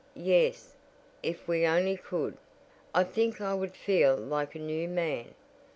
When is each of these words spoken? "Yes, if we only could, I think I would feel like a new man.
"Yes, 0.15 0.77
if 1.21 1.47
we 1.47 1.63
only 1.67 1.95
could, 1.95 2.35
I 2.91 3.03
think 3.03 3.39
I 3.39 3.53
would 3.53 3.75
feel 3.75 4.17
like 4.17 4.55
a 4.55 4.59
new 4.59 4.87
man. 4.87 5.35